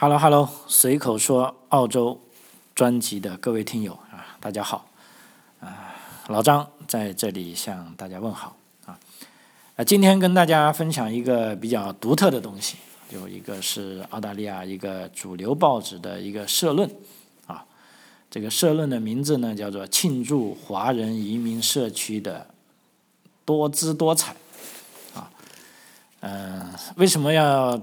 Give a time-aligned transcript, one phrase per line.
[0.00, 2.20] Hello Hello，随口说澳洲
[2.72, 4.86] 专辑的各位听友啊，大家好
[5.58, 5.92] 啊，
[6.28, 8.56] 老张在这里向大家问好
[8.86, 8.96] 啊。
[9.74, 12.76] 啊，今天跟大家分享一个比较独特的东西，
[13.10, 16.88] 有一个是澳大利亚一个主流报纸的一个社论
[17.48, 17.64] 啊。
[18.30, 22.46] 这个社论的名字呢叫做“庆祝华人移民社区的
[23.44, 24.36] 多姿多彩”
[25.16, 25.28] 啊。
[26.20, 27.82] 嗯，为什么要？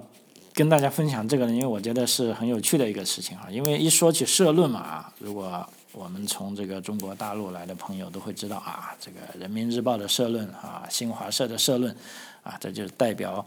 [0.56, 3.52] 跟大家分享这个呢，因为我觉得是很有趣的一个事情哈。
[3.52, 11.94] 因为一说起社论嘛啊，如果我们从这个中国大陆来的朋友都会知道啊，这个人民日报的社论啊，新华社的社论
[12.42, 13.46] 啊，这就代表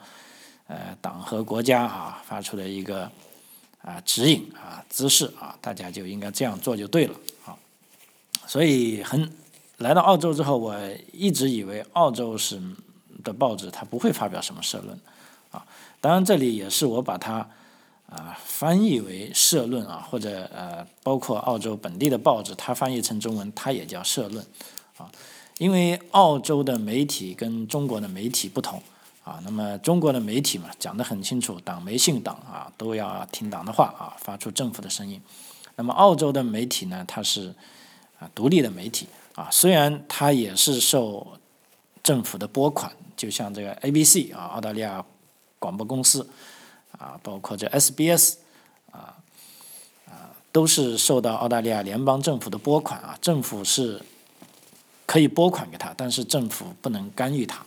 [0.67, 3.11] 呃党和国家啊发出的一个
[3.81, 7.15] 啊指引啊姿势啊，大家就应该这样做就对了
[7.47, 7.57] 啊。
[8.47, 9.33] 所以很
[9.79, 10.79] 来到澳洲之后，我
[11.15, 12.61] 一直以为澳洲是
[13.25, 14.99] 的报纸它不会发表什么社论。
[16.01, 17.49] 当然这里也是我把它
[18.09, 24.45] 啊翻译为社论啊，或者呃包括澳洲本地的报纸，它翻译成中文，它也叫社论
[24.97, 25.11] 啊。
[25.59, 28.81] 因为澳洲的媒体跟中国的媒体不同
[29.25, 35.21] 啊，那么中国的媒体嘛讲得很清楚，党媒信党啊，都要听党的话啊，发出政府的声音。
[35.75, 37.53] 那么澳洲的媒体呢，它是
[38.21, 41.27] 啊独立的媒体啊，虽然它也是受
[42.05, 45.05] 政府的拨款，就像这个 ABC 啊，澳大利亚。
[45.59, 46.29] 广播公司，
[46.93, 48.37] 啊，包括这 SBS，
[48.93, 49.17] 啊，
[50.07, 54.01] 啊，都是受到澳大利亚联邦政府的拨款啊，政府是
[55.05, 57.67] 可以拨款给他，但是政府不能干预他，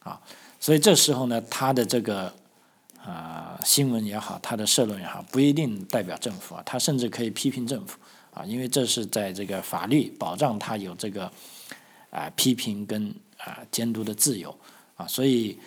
[0.00, 0.20] 啊，
[0.60, 2.32] 所以这时候呢，他的这个
[3.02, 7.98] 啊新闻也好，他的社论也好，不一定代表政府啊，他甚至可以批评政府
[8.34, 11.32] 啊，因为这是在这个法律保障他有这个
[12.10, 14.54] 啊批评跟啊监督的自由
[14.96, 15.58] 啊，所以。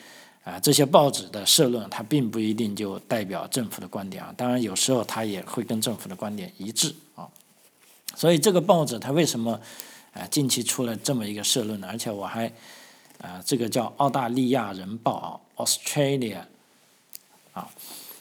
[0.43, 4.33] 啊，这些报纸的社论，它并不一定就代表政府的观点啊。
[4.35, 7.25] 当然，有时候它也会跟政府的观点一致啊。
[8.13, 9.57] 所以，这个报纸它为什么
[10.13, 11.87] 啊近期出了这么一个社论呢？
[11.89, 12.51] 而且我还
[13.21, 16.41] 啊，这个叫《澳大利亚人报》啊，Australia
[17.53, 17.69] 啊，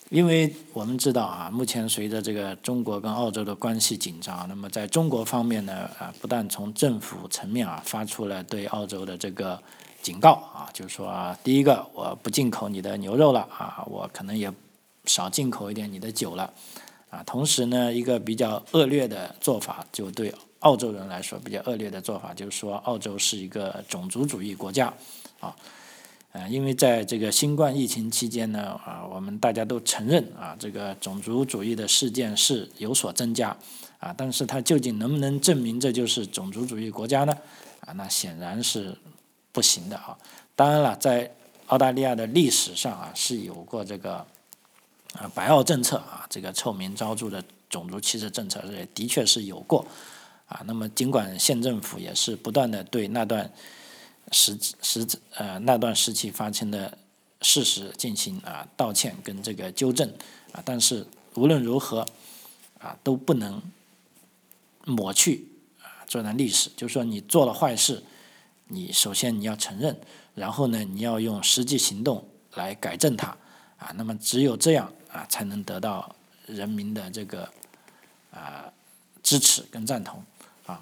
[0.09, 9.61] 因为我们知道啊，目前随着这个中国跟澳洲的关系紧张，那么在中国方面呢啊，不但从政府层面啊发出了对澳洲的这个。
[10.03, 14.53] 警告啊，就是说，第一个，我不进口你的牛肉了啊，我可能也
[15.05, 16.53] 少进口一点你的酒了
[17.09, 17.23] 啊。
[17.25, 24.93] 同时呢，一个比较恶劣的做法，就对澳洲人来说比较恶劣的做法，就是说，澳洲是一个种族主义国家
[25.39, 25.55] 啊。
[26.33, 33.57] 呃，因为在这个新冠疫情期间呢，啊，我们大家都承认啊，这个种族主义的事件是有所增加
[34.01, 37.33] 啊，但是它究竟能不能证明这就是种族主义国家呢？
[37.87, 38.97] 啊，那显然是。
[39.53, 40.17] 不行的啊！
[40.57, 41.31] 当然了，在
[41.67, 44.17] 澳大利亚的历史上啊，是有过这个
[45.13, 49.87] 啊“白澳政策”啊，这个臭名昭著的种族歧视政策也的确是有过
[50.47, 50.63] 啊。
[50.67, 53.53] 那么，尽管县政府也是不断的对那段
[54.31, 56.97] 时时呃那段时期发生的
[57.43, 60.09] 事实进行啊道歉跟这个纠正
[60.53, 62.07] 啊，但是无论如何
[62.79, 63.63] 啊都不能
[64.85, 65.49] 抹去
[65.83, 68.03] 啊这段历史，就是说你做了坏事。
[68.73, 69.95] 你首先你要承认，
[70.35, 73.29] 然后呢，你要用实际行动来改正它，
[73.77, 76.17] 啊，那么只有这样啊，才能得到
[76.47, 77.47] 人民的这个
[78.31, 78.73] 啊
[79.23, 80.25] 支持跟赞同，
[80.65, 80.81] 啊，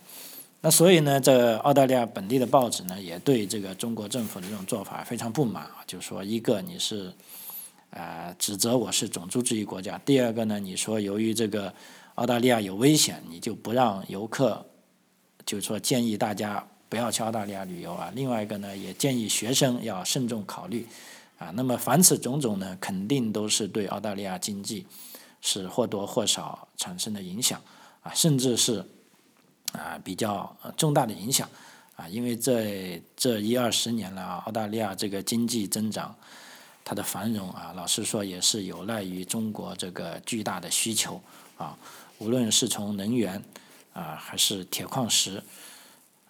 [0.61, 7.12] 那所以呢，这澳大利亚本地的报纸呢，也对这个中国政府的这种做法非常不满啊，就说，一个你是
[7.91, 11.75] 啊指责我是种族主义国家，第二个呢，你说由于这个
[12.15, 14.65] 澳大利亚有危险，你就不让游客，
[15.45, 16.65] 就是说建议大家。
[16.91, 18.11] 不要去澳大利亚旅游啊！
[18.17, 20.84] 另外一个呢，也建议学生要慎重考虑
[21.39, 21.53] 啊。
[21.55, 24.84] 那么凡此种种呢，肯定都是对澳大利亚经济
[25.41, 27.62] 是或多或少产生的影响
[28.03, 28.84] 啊，甚至是
[29.71, 31.49] 啊比较重大的影响
[31.95, 32.09] 啊。
[32.09, 36.12] 因为在这一二十年来啊，澳大利亚这个经济增长
[36.84, 41.22] 它的繁荣啊，老实说也是有赖于中国这个巨大的需求
[41.57, 41.78] 啊。
[42.19, 43.41] 无论是从能源
[43.93, 45.41] 啊，还是铁矿石。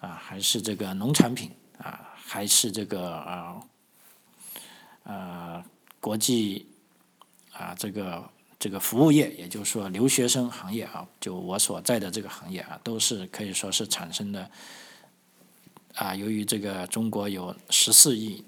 [0.00, 3.60] 啊，还是这个农产品啊，还是这个啊，
[5.02, 5.62] 呃，
[6.00, 6.66] 国际
[7.52, 14.50] 啊，这个这个服务业，也就是说留学生行业啊，就我所在的这个行业啊，都是可以说是产生的
[15.96, 16.14] 啊。
[16.14, 18.42] 由于这个中国有十四亿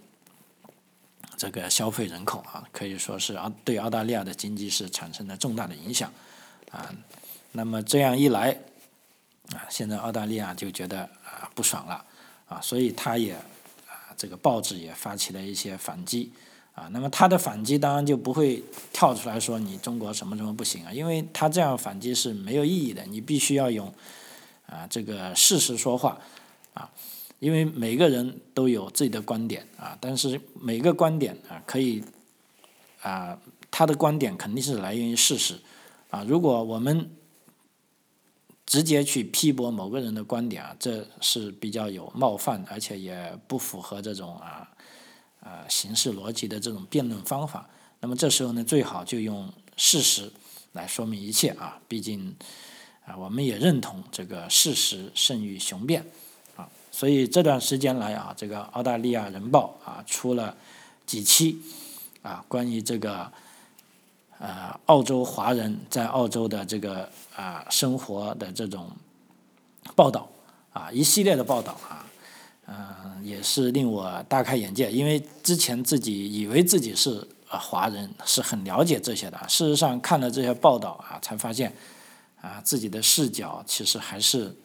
[1.36, 6.10] 这个消费人口啊，可以说是澳对澳大利亚的经济是产生了重大的影响
[6.70, 6.90] 啊。
[7.52, 8.58] 那么这样一来
[9.50, 11.10] 啊，现在澳大利亚就觉得。
[11.54, 12.04] 不爽了，
[12.48, 16.30] 啊，所以他也啊，这个报纸也发起了一些反击，
[16.74, 18.62] 啊，那么他的反击当然就不会
[18.92, 23.92] 跳出来说你中国什么什么不行啊，因为他这样反击是没有意义的，你必须要用
[24.66, 26.18] 啊这个事实说话
[26.74, 26.90] 啊，
[27.38, 32.02] 因为每个人都有自己的观点啊，但是每个观点啊可以
[33.02, 33.38] 啊
[33.70, 35.58] 他的观点肯定是来源于事实
[36.10, 37.10] 啊，如果我们
[38.72, 44.66] 直接去批驳某个人的观点啊，这是比较有冒犯，而且也不符合这种啊。
[45.40, 47.68] 啊，形式逻辑的这种辩论方法，
[48.00, 50.32] 那么这时候呢，最好就用事实
[50.72, 51.78] 来说明一切啊。
[51.86, 52.34] 毕竟
[53.04, 56.02] 啊，我们也认同这个事实胜于雄辩
[56.56, 56.66] 啊。
[56.90, 60.56] 所以这段时间来啊，这个澳大利亚人报啊出了
[61.04, 61.60] 几期
[62.22, 63.30] 啊关于这个
[64.42, 68.90] 呃澳洲华人在澳洲的这个啊生活的这种
[69.94, 70.28] 报道
[70.72, 72.04] 啊，一系列的报道啊。
[72.68, 79.38] 嗯，也是令我大开眼界，因为之前自己以为自己是啊华人，是很了解这些的。
[79.48, 81.74] 事实上，看了这些报道啊，才发现
[82.40, 84.56] 啊自己的视角其实还是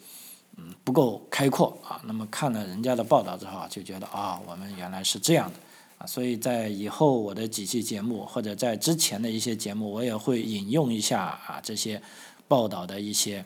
[0.56, 2.00] 嗯不够开阔啊。
[2.04, 5.58] 那么看了人家的报道之后，就觉得啊，我们原来是这样的
[5.98, 6.06] 啊。
[6.06, 12.00] 所以在以后我的几期节目，或者在之前的一些节目，我也会引用一下啊这些
[12.48, 13.44] 报道的一些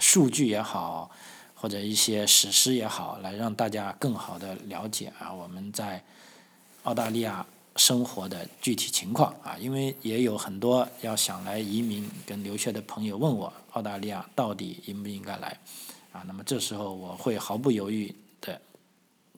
[0.00, 1.10] 数据也好。
[1.54, 6.02] 或者一些史诗也好，来让大家更好的了解啊我们在
[6.82, 7.46] 澳大利亚
[7.76, 15.56] 生活的具体情况啊，因为也有很多要想来移民跟留学的朋友问我澳大利亚到底应不应该来
[16.10, 18.60] 啊，那么这时候我会毫不犹豫的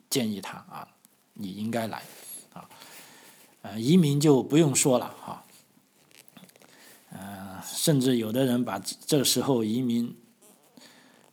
[0.08, 0.88] 建议他啊，
[1.34, 2.02] 你应该来，
[3.64, 5.44] 呃，移民就不用说了哈，
[7.10, 10.14] 嗯，甚至有的人把这时候移民。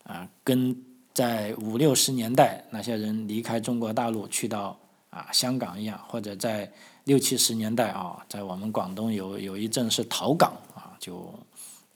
[0.03, 0.75] 啊，跟
[1.13, 4.77] 在五六十年代那些人离开中国大陆去到
[5.09, 6.69] 啊香港一样，或者在
[7.05, 11.33] 六七十年代啊，在我们广东有有一阵是逃港啊，就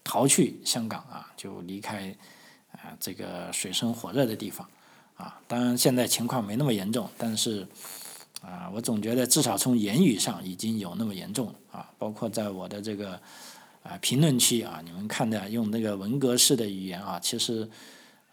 [0.02, 2.16] 逃去香港啊，就离开
[2.72, 4.66] 啊这个水深火热的地方
[5.18, 5.38] 啊。
[5.46, 7.68] 当然现在情况没那么严重，但是
[8.46, 11.90] 啊，我总觉得至少从言语上已经有那么严重了啊。
[11.98, 13.20] 包括在我的这个
[13.84, 17.70] 啊评论区啊，你们看的用那个文革式的语言啊，其实。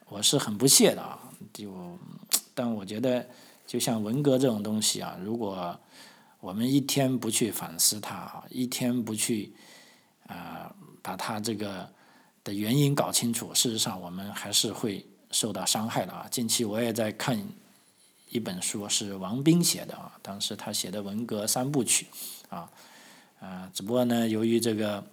[0.09, 1.19] 我是很不屑的啊，
[1.55, 1.73] 就，
[2.53, 3.27] 但我觉得，
[3.67, 5.75] 就像文革这种东西啊，如果
[6.39, 9.55] 我们一天不去反思它啊，一天不去
[10.27, 10.71] 啊
[11.01, 11.89] 把它这个
[12.45, 16.27] 的原因搞清楚，事实上我们还是会受到伤害的啊。
[16.31, 17.43] 近期我也在看
[18.33, 22.07] 一本书，是王斌写的啊，当时他写的文革三部曲
[22.49, 22.69] 啊，
[23.39, 25.05] 啊，只不过呢，由于这个。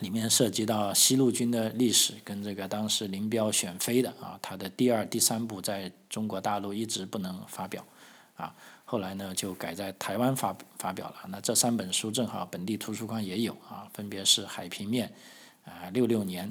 [0.00, 7.84] 里面涉及到西路军的历史，跟这个当时林彪选妃的啊，他的第二、第三部在中国大陆一直不能发表，
[8.36, 8.54] 啊，
[8.84, 11.16] 后来呢就改在台湾发发表了。
[11.28, 15.12] 那这三本书正好本地图书馆也有啊，分别是《海平面》
[15.70, 16.50] 啊，六六年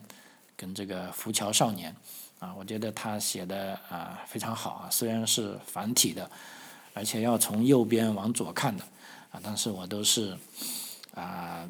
[0.57, 1.93] 跟这个《浮桥少年》
[2.39, 6.29] 啊，我觉得他写的啊非常好啊，虽然是繁体的，
[6.93, 8.83] 而且要从右边往左看的
[9.31, 10.37] 啊，但是我都是
[11.13, 11.67] 啊。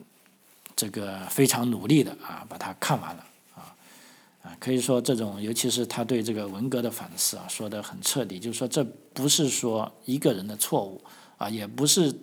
[0.75, 3.75] 这个非常努力的啊，把它看完了啊
[4.43, 8.39] 啊，可以说这种，尤其是他对这个文革的反思啊，说的很彻底。
[8.39, 8.81] 就是说，这
[9.13, 11.03] 不是说一个人的错误
[11.37, 12.15] 啊，也不是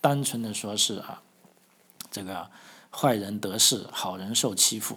[0.00, 1.20] 单纯的说是啊，
[2.08, 2.48] 这个
[2.88, 4.96] 坏人得势，好人受欺负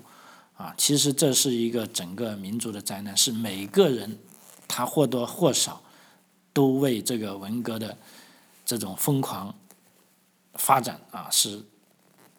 [0.57, 0.73] 啊。
[0.77, 4.19] 其实这是一个整个民族的灾难，是每个人
[4.67, 5.81] 他或多或少
[6.51, 7.97] 都为这个文革的
[8.65, 9.55] 这种疯狂
[10.55, 11.63] 发展啊是。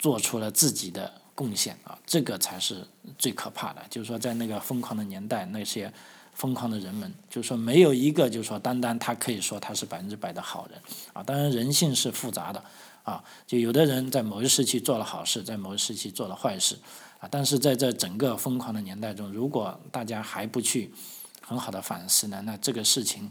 [0.00, 2.86] 做出了自己的贡献啊，这个才是
[3.18, 3.84] 最可怕的。
[3.90, 5.92] 就是说，在那个疯狂的年代，那些
[6.34, 10.80] 疯狂的人们，就是说，没有一个就是说，单单他可以说他是百分之百的好人
[11.12, 11.20] 啊。
[11.20, 12.62] 当然，人性是复杂的
[13.02, 16.78] 啊，就有的人在某一时期做了好事，在某一时期做了坏事
[17.18, 17.28] 啊。
[17.30, 20.92] 但是在这整个疯狂的年代中，如果大家还不去
[21.40, 23.30] 很好的反思呢，那这个事情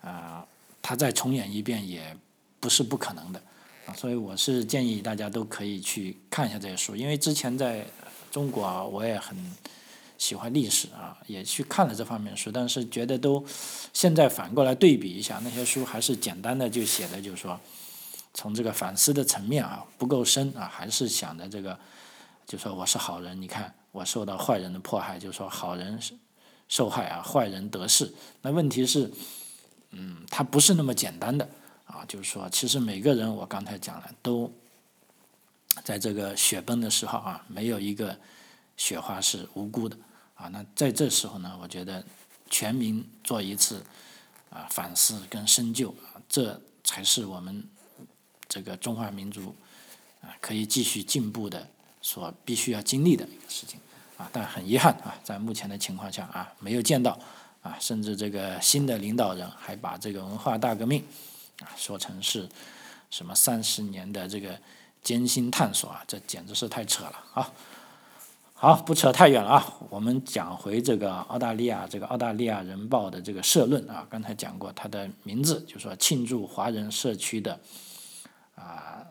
[0.00, 0.46] 啊，
[0.82, 2.16] 他再重演一遍也
[2.60, 3.40] 不是不可能的。
[3.86, 7.86] 啊所以我是建议大家都可以去看一下这些书，因为之前在
[8.30, 9.34] 中国啊，我也很
[10.18, 13.42] 喜欢历史啊，也去看了这方面书，但是觉得都
[13.94, 17.58] 现在反过来对比一下，那些书还是简单的就写的，就是说
[18.34, 21.78] 从这个反思的层面啊不够深啊，还是想着这个，
[22.48, 26.00] 就说我是好人，你看我受到坏人的迫害，就说好人
[26.66, 28.12] 受害啊，坏人得势。
[28.40, 29.12] 那问题是，
[29.90, 31.48] 嗯，他不是那么简单的。
[31.84, 34.52] 啊，就是说，其实每个人，我刚才讲了，都
[35.82, 38.18] 在这个雪崩的时候啊，没有一个
[38.76, 39.96] 雪花是无辜的
[40.34, 40.48] 啊。
[40.48, 42.04] 那在这时候呢，我觉得
[42.50, 43.82] 全民做一次
[44.50, 45.94] 啊反思跟深究，
[46.28, 47.66] 这才是我们
[48.46, 49.54] 这个中华民族
[50.20, 51.66] 啊可以继续进步的
[52.08, 53.78] 所必须要经历的一个事情
[54.16, 54.26] 啊。
[54.32, 57.18] 但很遗憾啊，在目前的情况下啊，没有见到
[57.60, 61.04] 啊，甚至这个新的领导人还把这个文化大革命
[61.60, 62.48] 啊说成是
[63.10, 64.58] 什么三十年的这个
[65.02, 67.52] 艰辛探索啊，这简直是太扯了啊！
[68.54, 77.60] 好，不扯太远了啊，我们讲回这个澳大利亚这个《澳大利亚人报》的这个社论啊，刚才讲过，它的名字就说庆祝华人社区的
[78.56, 79.06] 啊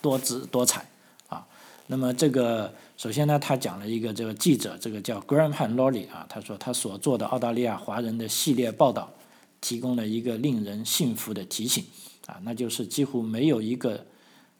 [0.00, 0.86] 多姿多彩
[1.28, 1.46] 啊。
[1.86, 9.12] 那么这个首先呢，他讲了一个这个记者，这个叫 Graham Lawley 啊，他说他所做的澳大利亚华人的系列报道，
[9.60, 11.84] 提供了一个令人信服的提醒
[12.26, 14.06] 啊，那就是几乎没有一个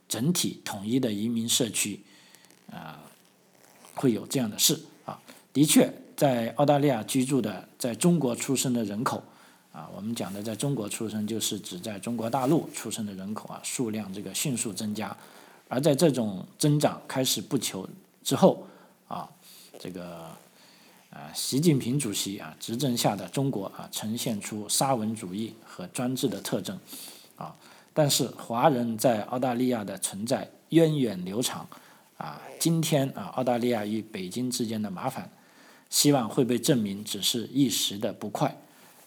[0.08, 2.00] 整体统一的移民社区。
[2.72, 2.98] 啊，
[3.94, 5.16] 会有这样的事啊！
[5.52, 9.22] 的确，在澳大利亚居住的，在中国出生的人口
[9.76, 15.14] 啊，我们讲的在中国出生，就是指在中国大陆出生的人口啊，数量这个迅速增加。
[15.68, 17.86] 而在这种增长开始不求
[18.24, 18.66] 之后
[19.06, 19.28] 啊，
[19.78, 20.30] 这个
[21.10, 26.78] 啊，习近平主席啊执政下的中国啊，呈现出沙文主义和专制的特征
[27.36, 27.54] 啊。
[27.92, 31.68] 但是，华人在澳大利亚的存在源远流长。
[32.16, 35.30] 啊，今天啊，澳大利亚与北京之间的麻烦，
[35.90, 38.56] 希望会被证明只是一时的不快，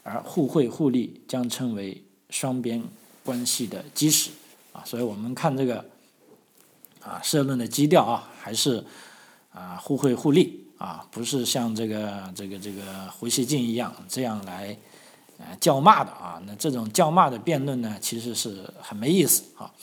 [0.04, 2.84] 而互惠互利将成为双边
[3.24, 4.32] 关系的基石。
[4.72, 5.84] 啊，所以我们看这个
[7.02, 8.86] 啊社论的基调啊，还是
[9.52, 14.78] 啊互惠互利啊，不是像这个这个这个胡锡进一样这样来
[15.40, 16.42] 呃叫骂的啊。
[16.46, 19.74] 那这种叫骂的辩论呢，其实是很没意思啊。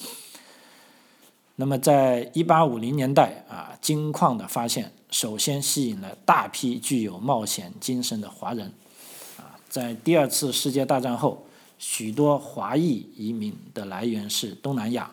[1.57, 8.73] 那么，在一八五零年代啊，金矿的发现首先吸引了大批具有冒险精神的华人。
[9.77, 11.45] 在第二次世界大战后，
[11.79, 15.11] 许多华裔移民的来源是东南亚。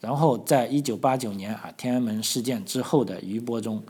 [0.00, 3.82] 然后，在一九八九年啊天安门事件之后的余波中，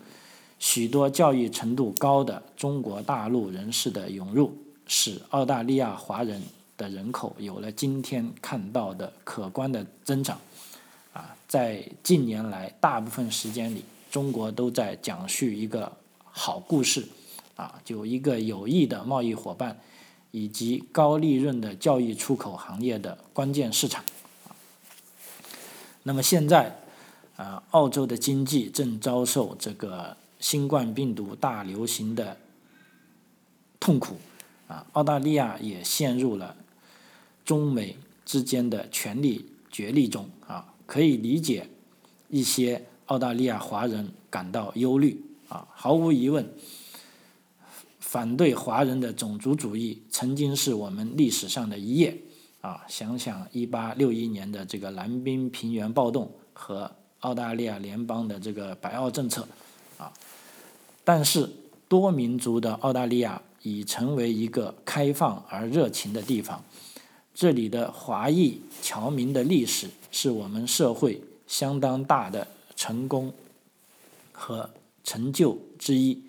[0.59, 4.52] 许多教育程度高的中国大陆人士的涌入，
[4.88, 6.42] 使澳大利亚华人
[6.76, 10.37] 的人口有了今天看到的可观的增长。
[11.12, 15.92] 啊，在近年来大部分时间里，中国都在讲述一个
[16.25, 17.06] 好故事，
[17.54, 19.78] 啊，就一个有益的贸易伙伴，
[20.32, 24.04] 以及高利润的教育出口行业的关键市场。
[26.02, 26.76] 那么现在，
[27.36, 32.36] 啊，澳洲的经济正遭受这个新冠病毒大流行的
[33.78, 34.16] 痛苦，
[34.66, 36.56] 啊，澳大利亚也陷入了
[37.44, 37.96] 中美
[38.26, 40.66] 之间的权力角力中，啊。
[40.84, 41.68] 可以理解，
[42.28, 45.66] 一些澳大利亚华人感到忧虑啊。
[45.72, 46.52] 毫无疑问，
[48.12, 52.14] 反对华人的种族主义曾经是我们历史上的一页
[52.61, 52.85] 啊。
[52.87, 59.49] 想想一八六一年的这个蓝冰平原暴动和澳大利亚联邦的这个白澳政策
[59.97, 60.12] 啊。
[61.02, 61.49] 但是，
[61.88, 66.62] 多民族的澳大利亚已成为一个开放而热情的地方。
[67.35, 73.33] 这里的华裔侨民的历史是我们社会相当大的成功
[74.33, 74.69] 和
[75.02, 76.23] 成就之一，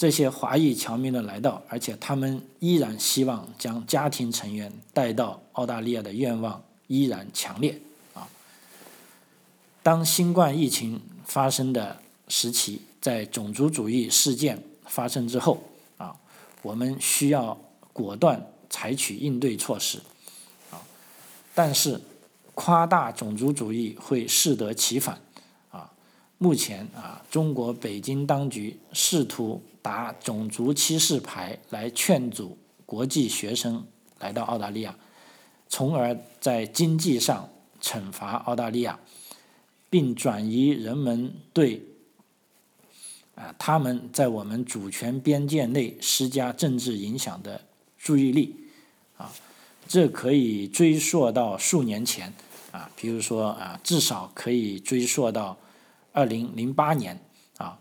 [0.00, 7.78] 这些华裔侨民的来到，而且他们依然希望将家庭成员带到澳大利亚的愿望依然强烈，
[8.14, 8.26] 啊，
[9.82, 15.62] 当新冠疫情发生的时期，在种族主义事件发生之后，
[15.98, 16.16] 啊，
[16.62, 17.60] 我们需要
[17.92, 18.46] 果断。
[18.72, 19.98] 采取应对措施，
[20.70, 20.78] 啊，
[21.56, 22.00] 但是
[22.54, 25.20] 夸大种族主义会适得其反，
[26.42, 32.56] 目前啊，中国北京当局试图打种族歧视牌来劝阻
[32.86, 33.84] 国际学生
[34.20, 34.96] 来到澳大利亚，
[35.68, 37.46] 从而在经济上
[37.82, 38.98] 惩罚澳大利亚，
[39.90, 41.82] 并转移人们对
[43.34, 47.60] 啊他们在我们主权边界内施加政治影响的
[47.98, 48.56] 注意力。
[49.18, 49.30] 啊，
[49.86, 52.32] 这可以追溯到数年前，
[52.72, 55.58] 啊，比如说啊，至少可以追溯到
[56.12, 57.20] 二零零八年，
[57.58, 57.78] 啊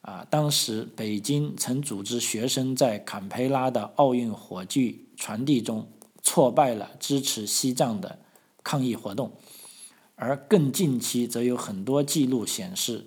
[0.00, 5.88] 啊，当时北京曾组织学生在坎培拉的奥运火炬传递中
[6.22, 8.18] 挫败了支持西藏的
[8.62, 9.32] 抗议活动，
[10.16, 13.06] 而更近期则有很多记录显示，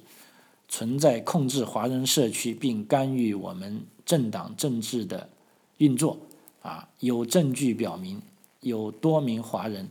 [0.68, 5.30] 存在控制华人社区并干预我们政党政治的
[5.78, 6.18] 运作。
[6.62, 8.20] 啊，有证据表明
[8.62, 9.88] 有多名华人，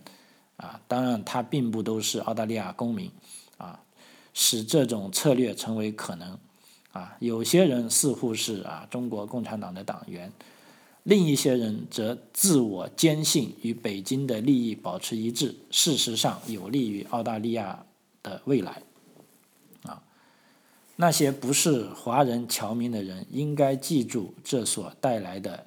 [0.57, 3.09] 啊，当然他并不都是澳大利亚公民，
[3.59, 3.79] 啊，
[4.35, 6.38] 使这种策略成为可能，
[6.93, 10.31] 啊，有些人似乎是啊中国共产党的党员，
[11.05, 17.87] 另一些人则自我坚信与北京的利益保持一致，事实上有利于澳大利亚
[18.23, 18.83] 的未来。
[19.85, 20.03] 啊，
[20.97, 25.67] 那些不是华人侨民的人应该记住这所带来的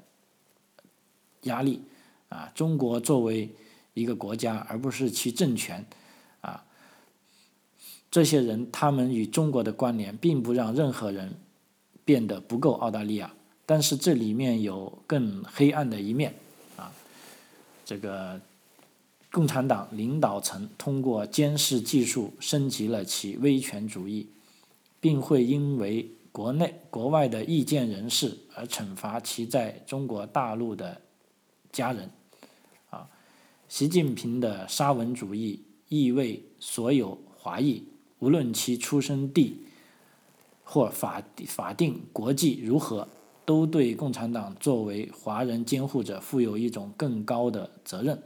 [1.44, 1.82] 压力。
[2.30, 3.50] 啊，中国作为
[3.94, 5.86] 一个国家，而不是其政权，
[8.10, 11.34] 这些人他们与中国的关联，并不让任何人
[12.06, 13.34] 变得不够澳大利亚。
[13.66, 16.34] 但是这里面有更黑暗的一面，
[16.78, 16.92] 啊，
[17.86, 18.40] 这个
[19.30, 24.26] 共产党领导层通过监视技术升级了其威权主义，
[25.02, 31.02] 并会因为国内国外的意见人士而惩罚其在中国大陆的
[31.72, 32.10] 家人。
[32.90, 33.06] 啊
[33.68, 37.84] 习近平的沙文主义意味所有华裔，
[38.20, 39.62] 无论其出生地
[40.64, 43.08] 或法法定国籍如何，
[43.46, 48.22] 都对共产党作为华人监护者负有一种更高的责任。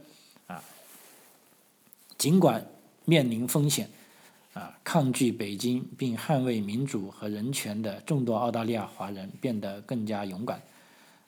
[0.48, 0.64] 啊，
[2.18, 2.66] 尽管
[3.06, 3.90] 面临风险，
[4.54, 10.62] 啊，抗拒北京并捍卫民主和人权的众多澳大利亚华人变得更加勇敢，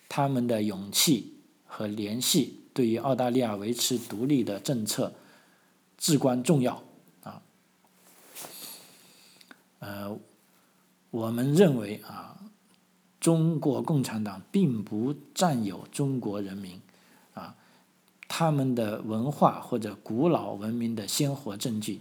[0.09, 1.33] 他们的勇气
[1.65, 2.59] 和联系。
[2.73, 5.13] 对于澳大利亚维持独立的政策
[5.95, 6.83] 至关重要，
[9.83, 10.17] 呃，
[11.11, 12.39] 我们认为啊，
[13.19, 16.79] 中国共产党并不占有中国人民
[17.33, 17.57] 啊，
[18.29, 21.99] 他们的文化或者古老文明的鲜活证据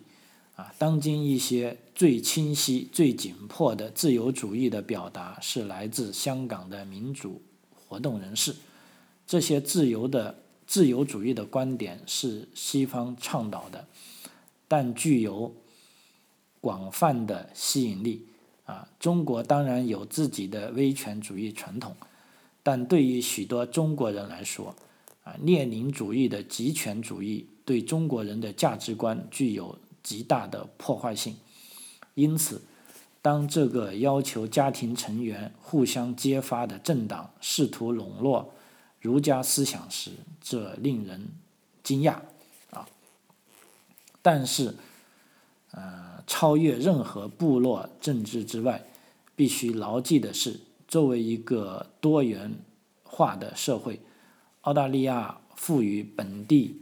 [0.54, 7.42] 啊，当今一些最清晰、最紧迫的自由主义的表达是来自香港的民主
[7.74, 8.54] 活动人士，
[9.26, 10.38] 这些自由的。
[10.64, 13.84] 自由主义的观点是西方倡导的，
[14.66, 15.54] 但具有
[16.62, 18.26] 广泛的吸引力。
[18.64, 21.94] 啊，中国当然有自己的威权主义传统，
[22.62, 24.74] 但对于许多中国人来说，
[25.24, 31.36] 啊，列宁主义的极权主义对中国人的价值观具有极大的破坏性。
[32.14, 32.62] 因此，
[33.20, 38.54] 当这个要求家庭成员互相揭发的政党试图笼络。
[39.00, 41.28] 儒家思想时，这令人
[41.82, 42.18] 惊讶
[42.70, 42.86] 啊！
[44.22, 44.76] 但是，
[45.72, 48.82] 呃，超越任何部落政治之外，
[49.36, 52.54] 必须牢记的是，作为一个多元
[53.02, 54.00] 化的社会，
[54.62, 56.80] 澳大利亚赋予本地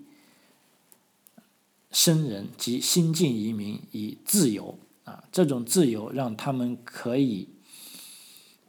[1.90, 7.48] 生人及新晋移民以自由啊，这种自由让他们可以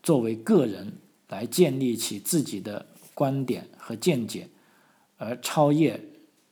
[0.01, 0.93] 作为个人
[1.27, 2.87] 来建立起自己的。
[3.13, 4.47] 观点和见解，
[5.17, 6.01] 而超越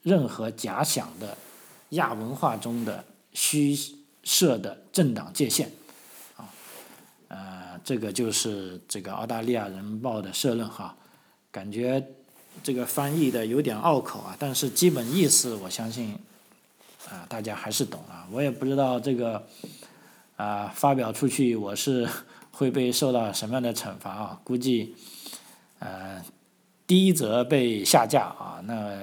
[0.03, 1.35] 任何假想的
[1.91, 3.03] 亚文化中的
[3.39, 3.73] 虚
[4.21, 5.67] 设的政党界限，
[6.35, 6.43] 啊，
[7.29, 10.93] 呃，这个就是这个澳大利亚人报的社论哈，
[11.49, 12.05] 感觉
[12.61, 16.17] 这个翻译的有点拗口啊，但是基本意思我相信
[17.07, 19.47] 啊大家还是懂啊，我也不知道这个
[20.35, 22.05] 啊发表出去我是
[22.51, 24.93] 会被受到什么样的惩罚啊，估计
[25.79, 26.21] 呃。
[26.89, 28.99] 第一则被下架啊，那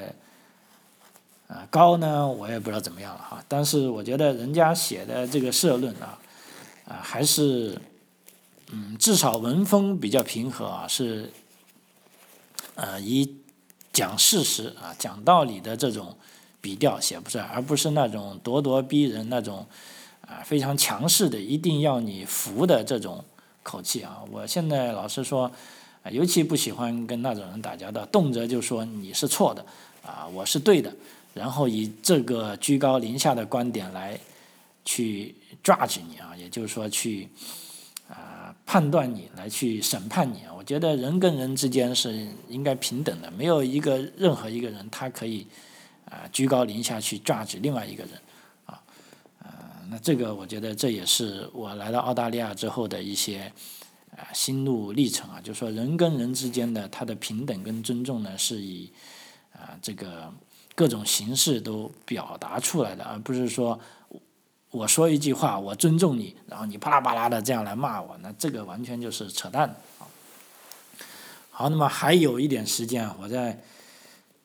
[1.49, 3.45] 啊高呢，我也不知道怎么样了哈。
[3.47, 6.19] 但是我觉得人家写的这个社论啊，
[6.87, 7.81] 啊还是
[8.73, 11.31] 嗯至少文风比较平和啊，是
[12.75, 13.37] 呃以
[13.93, 16.17] 讲事实啊讲道理的这种
[16.61, 19.67] 笔调写不出来，而不是那种咄咄逼人那种
[20.21, 23.25] 啊非常强势的一定要你服的这种
[23.63, 24.21] 口气啊。
[24.31, 25.45] 我现在老实说。
[25.45, 25.53] 啊
[26.13, 29.67] 尤其不喜欢跟那种人打交道，动辄就说你是错的，
[30.05, 30.95] 啊，我是对的，
[31.37, 34.19] 然后以这个居高临下的观点来
[34.85, 37.29] 去 judge 你啊，也就是说去
[38.09, 40.55] 啊判断你，来去审判你啊。
[40.57, 45.47] 我觉得人跟人之间是应该平等的，没有一个任何一个人他可以
[46.07, 48.13] 啊居高临下去 judge 另外一个人
[48.65, 48.83] 啊，
[49.43, 49.49] 呃，
[49.91, 53.53] 那这个我觉得这也是我来到澳大利亚之后的一些。
[54.17, 58.91] 啊，心路历程啊，就是说人跟人之间的他的平等跟尊重呢，是以
[59.53, 60.33] 啊这个
[60.77, 63.81] 各种形式都表达出来的，而不是说
[64.71, 69.75] 我说一句话我尊重你，然后你啪啦啪啦的这样来骂我，那这个完全就是扯淡。
[71.51, 73.61] 好，那么还有一点时间，我在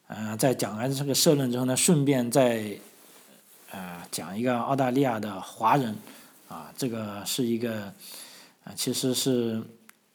[0.07, 2.75] 呃在讲完这个社论之后呢，顺便再
[3.69, 5.95] 呃讲一个澳大利亚的华人
[6.47, 7.93] 啊，这个是一个。
[8.63, 9.59] 啊，其实是，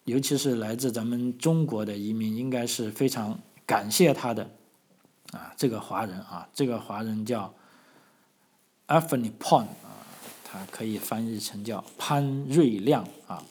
[0.04, 4.48] 尤其是来自咱们中国的移民，应该是非常感谢他的，
[5.32, 7.52] 啊，这个华人啊，这个华人叫
[8.86, 10.06] Anthony Pon 啊，
[10.44, 13.42] 他可以翻译成叫潘瑞亮啊，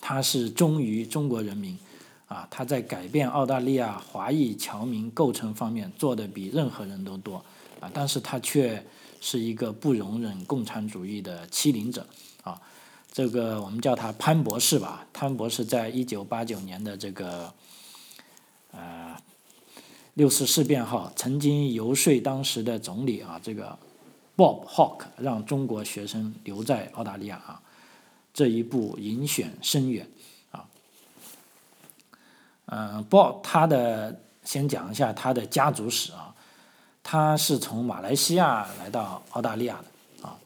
[0.00, 1.78] 他是忠于中国人民，
[2.26, 7.36] 啊，他在改变澳大利亚华裔侨民构成方面做的比任何人都多，
[7.80, 8.84] 啊，但是他却
[9.20, 12.06] 是一个不容忍共产主义的欺凌者，
[12.42, 12.60] 啊，
[13.12, 17.52] 这个我们叫他潘博士吧，潘博士在一九八九年的这个，
[20.16, 23.78] 六四事变后，曾经游说当时的总理啊，这个
[24.34, 27.60] Bob Hawke 让中国学生留在澳大利亚啊，
[28.32, 30.08] 这一步影响深远。
[30.52, 30.64] 啊，
[32.64, 36.34] 嗯，Bob 他的先讲一下他的家族史啊，
[37.02, 40.38] 他是从马来西亚来到澳大利亚的啊，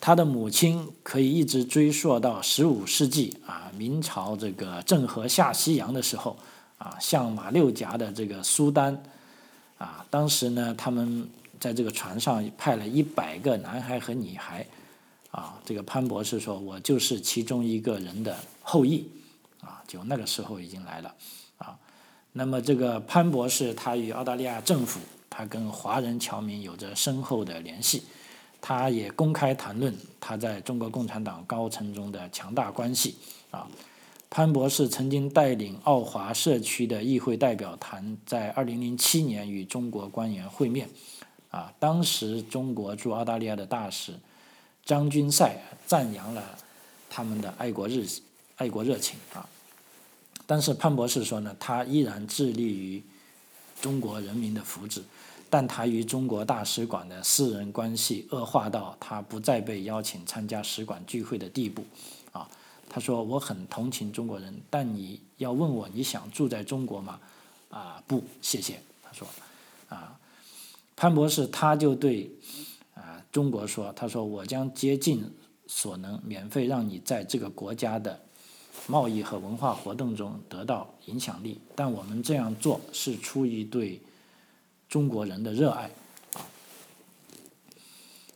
[0.00, 6.36] 他的母亲可以一直追溯到十五世纪啊，明朝这个郑和下西洋的时候
[6.78, 9.02] 啊，像马六甲的这个苏丹
[9.78, 14.66] 啊，当时呢，他们在这个船上派了一百个男孩和女孩
[15.30, 19.08] 啊，这个潘博士说，我就是其中一个人的后裔。
[19.60, 21.14] 啊，就那个时候已经来了，
[21.56, 21.74] 啊，
[22.32, 28.02] 那么这个潘博士他与澳大利亚政府，他跟华人侨民有着深厚的联系，
[28.60, 33.16] 他也公开谈论他在中国共产党高层中的强大关系，
[33.50, 33.66] 啊，
[34.34, 40.90] 潘博士曾经带领澳华社区的议会代表团在二零零七年与中国官员会面，
[41.52, 44.12] 啊，当时中国驻澳大利亚的大使
[44.84, 46.58] 张军赛赞扬了
[47.08, 48.04] 他们的爱国日
[48.56, 49.48] 爱国热情啊。
[50.48, 53.00] 但是潘博士说呢，他依然致力于
[53.80, 55.02] 中国人民的福祉，
[55.48, 61.84] 但他与中国大使馆的私人关系恶化到他不再被邀请参加使馆聚会的地步，
[62.94, 67.18] 他说我很同情中国人，但你要问我你想住在中国吗？
[67.68, 68.80] 啊，不，谢谢。
[69.02, 69.26] 他说，
[69.88, 70.16] 啊，
[70.94, 72.30] 潘博士他就对
[72.94, 75.28] 啊中国说，他说我将竭尽
[75.66, 78.20] 所能免费让你在这个国家的。
[78.86, 84.00] 贸易和文化活动中得到影响力，但我们这样做是出于对
[84.88, 85.90] 中国人的热爱。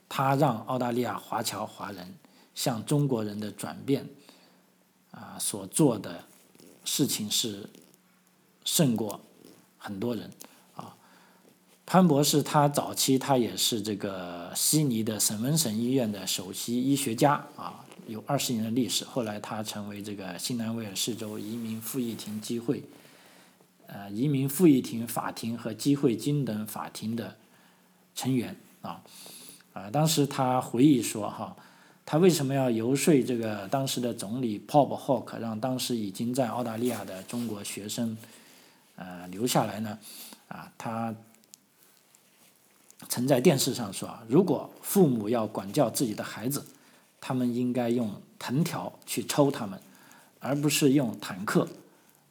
[0.09, 2.13] 他让澳大利亚华侨华人
[2.55, 4.05] 向中国人的转变
[5.11, 6.23] 啊所做的
[6.85, 7.69] 事情是
[8.63, 9.19] 胜过
[9.77, 10.29] 很多人
[10.75, 10.95] 啊。
[11.85, 17.85] 潘博士他早期他也是这个悉尼的省文省医院的首席医学家啊。
[18.07, 22.81] 有二十年的历史，后来他成为这个新南威尔士州移民复议庭机会，
[23.85, 27.35] 呃，移民复议庭法庭和机会均等法庭的
[28.15, 29.03] 成员啊，
[29.73, 31.55] 啊，当时他回忆说哈，
[32.11, 38.17] 他为什么要游说这个当时的总理 Bob Hawke 让当时已经在澳大利亚的中国学生
[38.95, 39.99] 呃留下来呢？
[40.47, 41.13] 啊，他
[43.07, 46.65] 曾在电视上说啊，如果父母要管教自己的孩子。
[47.21, 49.77] 他们应该用藤条去抽他们，
[50.39, 51.67] 而不是用坦克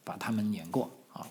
[0.03, 1.29] 把他们碾过啊。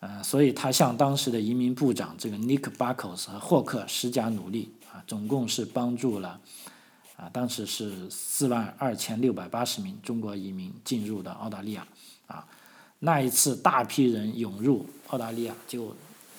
[0.00, 6.40] 呃，所以他向当时的移民部长这个 Nick Buckles 和霍克施加努力啊，总共是帮助了
[7.16, 11.86] 啊，当时是四万二千六百八十名中国移民进入的澳大利亚
[12.26, 12.46] 啊。
[12.98, 15.94] 那一次大批人涌入澳大利亚，就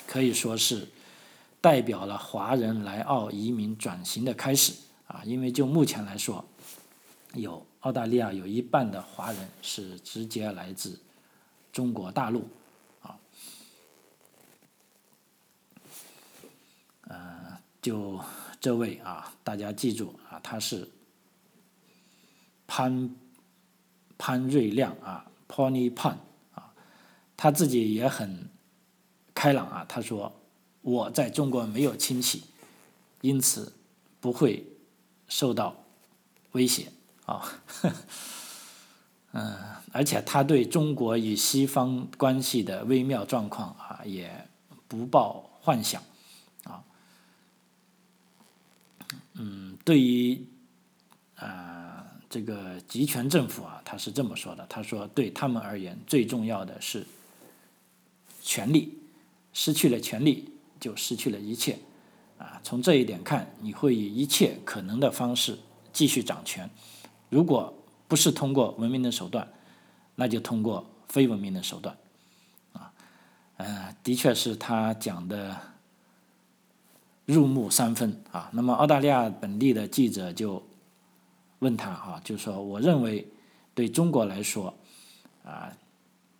[0.07, 0.88] 可以说是
[1.61, 4.73] 代表了华人来澳移民转型的开始。
[5.07, 6.43] 啊，因为就目前来说，
[7.35, 10.99] 有澳大利亚有一半的华人是直接来自
[11.71, 12.49] 中国大陆，
[13.03, 13.15] 啊，
[17.01, 18.19] 呃，就
[18.65, 20.89] 这位啊，大家记住啊，他是
[22.65, 23.15] 潘
[24.17, 26.15] 潘瑞亮啊，Pony Pan
[26.56, 26.73] 啊，
[27.38, 28.49] 他自己也很
[29.36, 30.41] 开朗啊，他说
[30.82, 32.45] 我在中国没有亲戚，
[33.21, 33.73] 因此
[34.19, 34.65] 不会。
[35.28, 35.84] 受到
[36.51, 36.91] 威胁
[37.25, 37.41] 啊，
[39.34, 39.58] 嗯，
[39.91, 44.47] 而且他对中国与西方关系的微妙状况啊，也
[44.88, 46.04] 不抱幻想
[46.65, 46.84] 啊，
[49.38, 50.45] 嗯，对于
[51.36, 57.06] 啊这个集权政府啊，他是这么说的，他说对他们而言，最重要的是
[58.41, 58.98] 权力，
[59.54, 61.78] 失去了权力就失去了一切。
[62.38, 65.58] 啊，从这一点看，你会以一切可能的方式
[65.93, 66.69] 继续掌权。
[67.30, 67.74] 如果
[68.08, 69.48] 不是通过文明的手段，
[70.15, 71.98] 那就通过非文明的手段。
[72.74, 72.91] 啊，
[73.58, 75.58] 呃，的确是他讲的
[77.25, 78.49] 入木三分啊。
[78.53, 80.61] 那么澳大利亚本地的记者就
[81.59, 83.27] 问他啊，就说：“我认为
[83.73, 84.73] 对中国来说，
[85.43, 85.71] 啊。”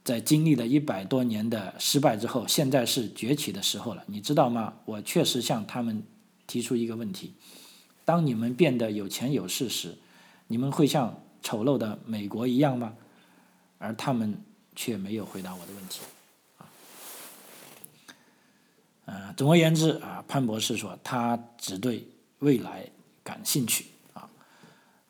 [0.06, 4.04] 在经历了一百多年的失败之后，现在是崛起的时候了。
[4.06, 4.76] 你知道吗？
[4.86, 6.04] 我确实向他们
[6.46, 7.34] 提出一个问题：
[8.06, 9.98] 当你们变得有钱有势时，
[10.46, 12.94] 你们会像丑陋的美国一样吗？
[13.80, 14.38] 而他们
[14.76, 16.02] 却没有回答我的问题。
[19.06, 22.06] 啊，呃，总而言之啊，潘博士说他只对
[22.40, 22.86] 未来
[23.24, 24.28] 感兴趣啊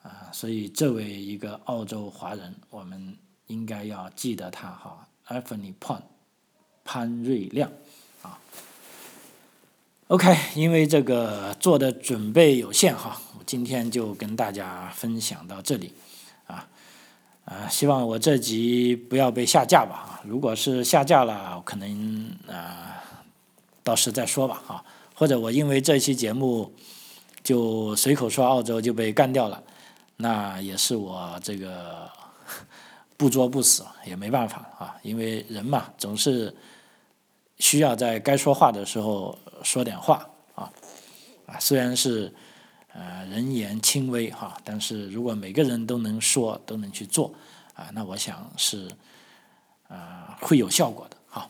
[0.03, 6.01] 啊，所以作为一个澳洲华人，我们应该要记得他哈，Anthony Pan
[6.84, 7.71] 潘瑞亮
[8.21, 8.39] 啊。
[10.08, 15.93] OK，因为这个做的准备有限哈，我今天就跟大家分享到这里，
[16.45, 16.67] 啊，
[17.45, 23.01] 啊，希望我这集不要被下架吧，如果是下架了，可能啊，
[23.86, 26.74] 到时再说吧啊，或者我因为这期节目
[27.41, 29.63] 就随口说澳洲就被干掉了，
[30.17, 32.12] 那也是我这个
[33.15, 36.54] 不作不死也没办法啊，因为人嘛总是。
[37.58, 40.69] 需要在该说话的时候说点话啊
[41.45, 42.30] 啊，虽然是
[42.91, 47.34] 呃人言轻微哈，但是如果每个人都能说都能去做
[47.74, 48.91] 啊，那我想是
[49.88, 51.15] 啊会有效果的。
[51.30, 51.50] 好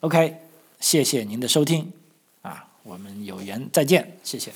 [0.00, 0.36] ，OK，
[0.80, 1.92] 谢谢您的收听
[2.42, 4.52] 啊，我们有缘再见，谢谢。